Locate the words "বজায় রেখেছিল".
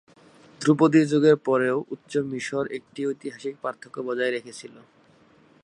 4.07-4.75